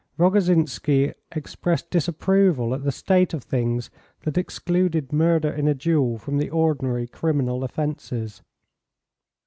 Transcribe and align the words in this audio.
Rogozhinsky 0.17 1.13
expressed 1.33 1.91
disapproval 1.91 2.73
at 2.73 2.83
the 2.83 2.91
state 2.91 3.35
of 3.35 3.43
things 3.43 3.91
that 4.21 4.35
excluded 4.35 5.13
murder 5.13 5.51
in 5.51 5.67
a 5.67 5.75
duel 5.75 6.17
from 6.17 6.39
the 6.39 6.49
ordinary 6.49 7.05
criminal 7.05 7.63
offences. 7.63 8.41